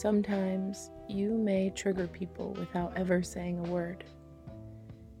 Sometimes 0.00 0.90
you 1.10 1.36
may 1.36 1.68
trigger 1.68 2.06
people 2.06 2.54
without 2.54 2.96
ever 2.96 3.22
saying 3.22 3.58
a 3.58 3.70
word. 3.70 4.02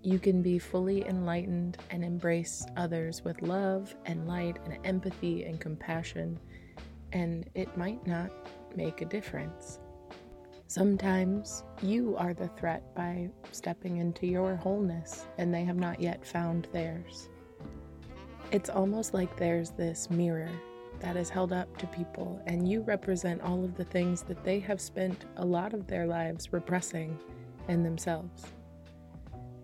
You 0.02 0.18
can 0.18 0.40
be 0.40 0.58
fully 0.58 1.06
enlightened 1.06 1.76
and 1.90 2.02
embrace 2.02 2.64
others 2.78 3.22
with 3.22 3.42
love 3.42 3.94
and 4.06 4.26
light 4.26 4.56
and 4.64 4.78
empathy 4.86 5.44
and 5.44 5.60
compassion, 5.60 6.40
and 7.12 7.46
it 7.54 7.76
might 7.76 8.06
not 8.06 8.30
make 8.74 9.02
a 9.02 9.04
difference. 9.04 9.80
Sometimes 10.66 11.62
you 11.82 12.16
are 12.16 12.32
the 12.32 12.48
threat 12.48 12.94
by 12.94 13.28
stepping 13.52 13.98
into 13.98 14.26
your 14.26 14.56
wholeness 14.56 15.26
and 15.36 15.52
they 15.52 15.64
have 15.64 15.76
not 15.76 16.00
yet 16.00 16.26
found 16.26 16.68
theirs. 16.72 17.28
It's 18.50 18.70
almost 18.70 19.12
like 19.12 19.36
there's 19.36 19.72
this 19.72 20.08
mirror 20.08 20.48
that 21.00 21.16
is 21.16 21.30
held 21.30 21.52
up 21.52 21.76
to 21.78 21.86
people, 21.88 22.40
and 22.46 22.68
you 22.68 22.82
represent 22.82 23.42
all 23.42 23.64
of 23.64 23.76
the 23.76 23.84
things 23.84 24.22
that 24.22 24.44
they 24.44 24.60
have 24.60 24.80
spent 24.80 25.24
a 25.36 25.44
lot 25.44 25.74
of 25.74 25.86
their 25.86 26.06
lives 26.06 26.52
repressing 26.52 27.18
in 27.68 27.82
themselves. 27.82 28.44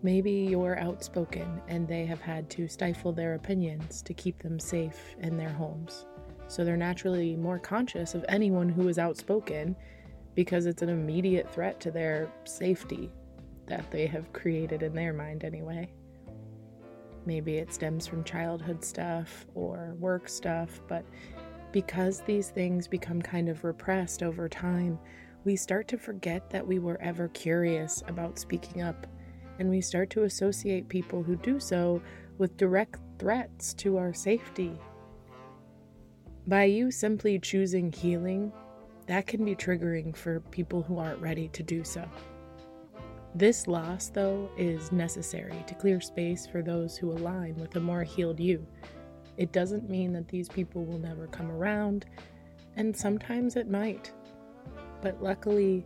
Maybe 0.03 0.31
you're 0.31 0.79
outspoken 0.79 1.61
and 1.69 1.89
they 1.89 2.07
have 2.07 2.21
had 2.21 2.49
to 2.51 2.69
stifle 2.69 3.13
their 3.13 3.35
opinions 3.35 4.03
to 4.03 4.15
keep 4.15 4.39
them 4.41 4.61
safe 4.61 5.17
in 5.21 5.37
their 5.37 5.51
homes. 5.51 6.07
So 6.49 6.65
they're 6.65 6.77
naturally 6.77 7.35
more 7.35 7.59
conscious 7.59 8.15
of 8.15 8.25
anyone 8.29 8.69
who 8.69 8.89
is 8.89 8.99
outspoken 8.99 9.75
because 10.35 10.67
it's 10.67 10.83
an 10.83 10.91
immediate 10.91 11.53
threat 11.53 11.81
to 11.81 11.91
their 11.91 12.31
safety 12.45 13.11
that 13.67 13.91
they 13.91 14.07
have 14.07 14.33
created 14.33 14.83
in 14.83 14.95
their 14.95 15.13
mind, 15.13 15.43
anyway. 15.43 15.91
Maybe 17.27 17.57
it 17.57 17.75
stems 17.75 18.07
from 18.07 18.25
childhood 18.25 18.85
stuff 18.85 19.45
or 19.55 19.95
work 19.99 20.29
stuff, 20.29 20.81
but 20.89 21.05
because 21.73 22.21
these 22.21 22.51
things 22.51 22.87
become 22.87 23.21
kind 23.21 23.49
of 23.49 23.65
repressed 23.65 24.23
over 24.23 24.49
time, 24.49 24.99
we 25.45 25.57
start 25.57 25.89
to 25.89 25.99
forget 25.99 26.49
that 26.51 26.67
we 26.67 26.79
were 26.79 27.01
ever 27.03 27.29
curious 27.29 28.03
about 28.07 28.39
speaking 28.39 28.81
up, 28.81 29.07
and 29.59 29.69
we 29.69 29.81
start 29.81 30.09
to 30.11 30.23
associate 30.23 30.89
people 30.89 31.23
who 31.23 31.37
do 31.37 31.59
so 31.59 32.01
with 32.39 32.57
direct 32.57 33.01
threats 33.19 33.75
to 33.75 33.97
our 33.97 34.15
safety. 34.15 34.79
By 36.47 36.65
you 36.65 36.93
simply 36.93 37.41
choosing 37.41 37.93
healing, 37.93 38.53
that 39.09 39.27
can 39.27 39.45
be 39.45 39.57
triggering 39.57 40.17
for 40.17 40.41
people 40.41 40.83
who 40.83 40.99
aren't 40.99 41.21
ready 41.21 41.49
to 41.49 41.63
do 41.63 41.83
so. 41.83 42.09
This 43.37 43.67
loss, 43.67 44.09
though, 44.09 44.49
is 44.57 44.93
necessary 44.93 45.63
to 45.67 45.75
clear 45.75 46.01
space 46.01 46.47
for 46.47 46.63
those 46.63 46.97
who 46.97 47.13
align 47.13 47.55
with 47.57 47.77
a 47.77 47.81
more 47.81 48.03
healed 48.03 48.41
you. 48.41 48.67
It 49.37 49.53
doesn't 49.53 49.91
mean 49.91 50.15
that 50.15 50.27
these 50.27 50.49
people 50.49 50.87
will 50.87 50.99
never 50.99 51.27
come 51.27 51.51
around, 51.51 52.07
and 52.77 52.97
sometimes 52.97 53.57
it 53.57 53.69
might. 53.69 54.11
But 55.03 55.23
luckily, 55.23 55.85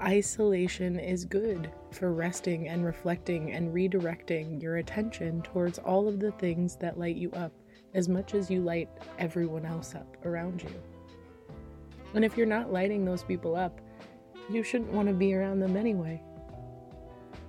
isolation 0.00 1.00
is 1.00 1.24
good 1.24 1.72
for 1.90 2.12
resting 2.12 2.68
and 2.68 2.84
reflecting 2.84 3.50
and 3.50 3.74
redirecting 3.74 4.62
your 4.62 4.76
attention 4.76 5.42
towards 5.42 5.80
all 5.80 6.06
of 6.06 6.20
the 6.20 6.30
things 6.30 6.76
that 6.76 7.00
light 7.00 7.16
you 7.16 7.32
up 7.32 7.50
as 7.94 8.08
much 8.08 8.32
as 8.32 8.48
you 8.48 8.62
light 8.62 8.90
everyone 9.18 9.66
else 9.66 9.96
up 9.96 10.16
around 10.24 10.62
you. 10.62 10.70
And 12.14 12.24
if 12.24 12.36
you're 12.36 12.46
not 12.46 12.72
lighting 12.72 13.04
those 13.04 13.24
people 13.24 13.56
up, 13.56 13.80
you 14.48 14.62
shouldn't 14.62 14.92
want 14.92 15.08
to 15.08 15.14
be 15.14 15.34
around 15.34 15.58
them 15.58 15.76
anyway. 15.76 16.22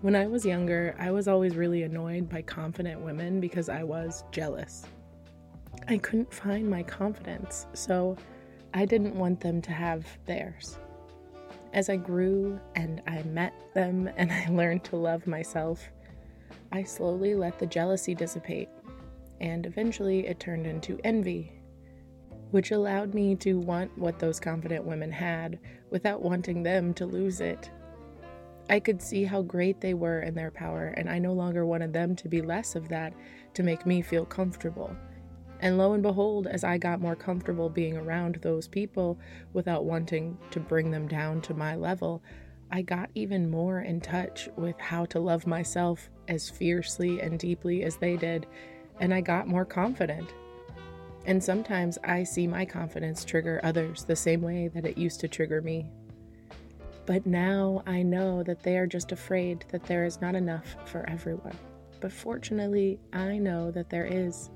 When 0.02 0.16
I 0.16 0.28
was 0.28 0.46
younger, 0.46 0.96
I 1.00 1.10
was 1.10 1.28
always 1.28 1.56
really 1.56 1.82
annoyed 1.82 2.30
by 2.30 2.44
confident 2.44 3.02
women 3.02 3.40
because 3.40 3.68
I 3.68 3.82
was 3.82 4.24
jealous. 4.32 4.86
I 5.88 5.98
couldn't 5.98 6.32
find 6.32 6.70
my 6.70 6.84
confidence, 6.84 7.66
so 7.74 8.16
I 8.76 8.86
didn't 8.86 9.16
want 9.16 9.40
them 9.40 9.60
to 9.64 9.72
have 9.72 10.06
theirs. 10.28 10.78
As 11.74 11.90
I 11.90 11.96
grew 11.96 12.60
and 12.76 13.02
I 13.08 13.24
met 13.24 13.56
them 13.74 14.08
and 14.18 14.32
I 14.32 14.48
learned 14.52 14.84
to 14.86 14.98
love 14.98 15.26
myself, 15.26 15.90
I 16.72 16.84
slowly 16.84 17.34
let 17.34 17.58
the 17.58 17.66
jealousy 17.66 18.14
dissipate, 18.14 18.70
and 19.42 19.66
eventually 19.66 20.28
it 20.28 20.40
turned 20.40 20.68
into 20.68 21.00
envy, 21.04 21.52
which 22.52 22.70
allowed 22.70 23.16
me 23.16 23.36
to 23.38 23.60
want 23.60 23.98
what 23.98 24.20
those 24.20 24.40
confident 24.40 24.86
women 24.86 25.12
had 25.12 25.58
without 25.90 26.22
wanting 26.22 26.62
them 26.62 26.94
to 26.94 27.08
lose 27.08 27.42
it. 27.42 27.72
I 28.70 28.80
could 28.80 29.02
see 29.02 29.24
how 29.24 29.42
great 29.42 29.80
they 29.80 29.94
were 29.94 30.22
in 30.22 30.34
their 30.34 30.52
power, 30.52 30.88
and 30.98 31.10
I 31.10 31.20
no 31.20 31.34
longer 31.34 31.66
wanted 31.66 31.94
them 31.94 32.16
to 32.18 32.28
be 32.28 32.42
less 32.42 32.76
of 32.76 32.90
that 32.90 33.14
to 33.54 33.64
make 33.64 33.86
me 33.86 34.02
feel 34.02 34.26
comfortable. 34.26 34.96
And 35.60 35.78
lo 35.78 35.94
and 35.94 36.04
behold, 36.04 36.48
as 36.48 36.64
I 36.64 36.78
got 36.78 37.02
more 37.02 37.16
comfortable 37.16 37.70
being 37.70 37.98
around 37.98 38.36
those 38.42 38.68
people 38.68 39.18
without 39.54 39.86
wanting 39.86 40.38
to 40.52 40.60
bring 40.60 40.92
them 40.92 41.08
down 41.08 41.42
to 41.42 41.54
my 41.54 41.76
level, 41.76 42.22
I 42.70 42.82
got 42.82 43.10
even 43.16 43.50
more 43.50 43.80
in 43.80 44.02
touch 44.02 44.50
with 44.58 44.78
how 44.80 45.06
to 45.06 45.20
love 45.20 45.48
myself 45.48 46.10
as 46.28 46.50
fiercely 46.50 47.22
and 47.22 47.40
deeply 47.40 47.84
as 47.84 47.96
they 47.98 48.18
did, 48.18 48.46
and 49.00 49.14
I 49.14 49.22
got 49.22 49.48
more 49.48 49.66
confident. 49.66 50.30
And 51.26 51.44
sometimes 51.44 51.98
I 52.04 52.24
see 52.24 52.48
my 52.48 52.66
confidence 52.66 53.24
trigger 53.24 53.62
others 53.64 54.04
the 54.04 54.16
same 54.16 54.42
way 54.42 54.68
that 54.70 54.86
it 54.86 54.98
used 54.98 55.22
to 55.22 55.28
trigger 55.28 55.62
me. 55.62 55.90
But 57.08 57.26
now 57.26 57.84
I 57.88 58.04
know 58.04 58.44
that 58.44 58.62
they 58.64 58.78
are 58.78 58.86
just 58.86 59.14
afraid 59.14 59.64
that 59.72 59.86
there 59.86 60.04
is 60.04 60.20
not 60.20 60.36
enough 60.36 60.76
for 60.86 61.10
everyone. 61.10 61.58
But 62.02 62.12
fortunately, 62.12 63.00
I 63.14 63.38
know 63.38 63.72
that 63.72 63.90
there 63.90 64.06
is. 64.06 64.50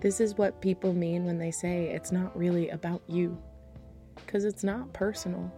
This 0.00 0.20
is 0.20 0.36
what 0.36 0.60
people 0.60 0.92
mean 0.92 1.24
when 1.24 1.38
they 1.38 1.50
say 1.50 1.86
it's 1.86 2.12
not 2.12 2.36
really 2.36 2.68
about 2.68 3.02
you. 3.08 3.36
Because 4.16 4.44
it's 4.44 4.62
not 4.62 4.92
personal. 4.92 5.50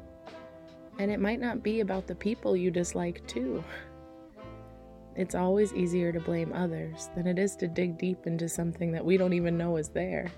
And 1.00 1.10
it 1.10 1.18
might 1.18 1.40
not 1.40 1.64
be 1.64 1.80
about 1.80 2.06
the 2.06 2.14
people 2.14 2.56
you 2.56 2.70
dislike, 2.70 3.26
too. 3.26 3.64
It's 5.16 5.34
always 5.34 5.74
easier 5.74 6.12
to 6.12 6.20
blame 6.20 6.52
others 6.52 7.10
than 7.16 7.26
it 7.26 7.40
is 7.40 7.56
to 7.56 7.66
dig 7.66 7.98
deep 7.98 8.28
into 8.28 8.48
something 8.48 8.92
that 8.92 9.04
we 9.04 9.16
don't 9.16 9.32
even 9.32 9.58
know 9.58 9.76
is 9.78 9.88
there. 9.88 10.30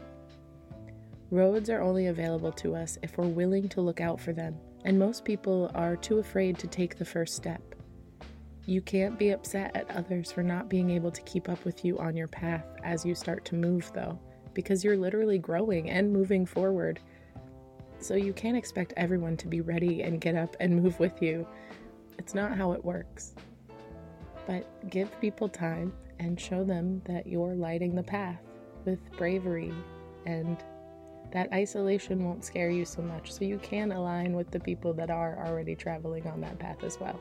Roads 1.31 1.69
are 1.69 1.82
only 1.82 2.06
available 2.06 2.52
to 2.52 2.75
us 2.75 2.99
if 3.02 3.19
we're 3.19 3.26
willing 3.26 3.69
to 3.69 3.82
look 3.82 4.00
out 4.00 4.20
for 4.20 4.32
them, 4.32 4.56
and 4.85 4.99
most 4.99 5.25
people 5.25 5.71
are 5.75 5.97
too 5.97 6.19
afraid 6.19 6.59
to 6.59 6.67
take 6.67 6.97
the 6.99 7.05
first 7.05 7.35
step. 7.35 7.63
You 8.67 8.81
can't 8.81 9.19
be 9.19 9.31
upset 9.31 9.75
at 9.77 9.91
others 9.91 10.33
for 10.33 10.43
not 10.43 10.69
being 10.69 10.91
able 10.91 11.11
to 11.11 11.23
keep 11.23 11.49
up 11.49 11.65
with 11.65 11.85
you 11.85 11.99
on 11.99 12.17
your 12.17 12.29
path 12.29 12.65
as 12.83 13.05
you 13.05 13.15
start 13.15 13.45
to 13.47 13.55
move, 13.55 13.91
though, 13.95 14.19
because 14.55 14.83
you're 14.83 14.97
literally 14.97 15.39
growing 15.39 15.91
and 15.91 16.13
moving 16.13 16.47
forward. 16.47 17.01
So 17.99 18.15
you 18.15 18.33
can't 18.33 18.57
expect 18.57 18.95
everyone 18.97 19.37
to 19.39 19.49
be 19.49 19.61
ready 19.61 20.03
and 20.03 20.21
get 20.21 20.35
up 20.35 20.57
and 20.61 20.83
move 20.83 20.99
with 20.99 21.23
you. 21.23 21.47
It's 22.19 22.35
not 22.35 22.57
how 22.57 22.73
it 22.73 22.85
works. 22.85 23.35
But 24.47 24.91
give 24.91 25.21
people 25.21 25.49
time 25.49 25.93
and 26.19 26.41
show 26.41 26.65
them 26.65 27.03
that 27.07 27.27
you're 27.27 27.55
lighting 27.55 27.95
the 27.95 28.03
path 28.03 28.41
with 28.85 28.99
bravery 29.13 29.73
and 30.27 30.63
that 31.35 31.53
isolation 31.53 32.25
won't 32.25 32.45
scare 32.45 32.71
you 32.71 32.85
so 32.85 33.03
much, 33.03 33.33
so 33.33 33.45
you 33.45 33.59
can 33.59 33.91
align 33.91 34.35
with 34.35 34.51
the 34.53 34.61
people 34.61 34.95
that 34.95 35.11
are 35.11 35.45
already 35.45 35.75
traveling 35.75 36.25
on 36.29 36.41
that 36.41 36.59
path 36.61 36.85
as 36.85 36.99
well. 37.01 37.21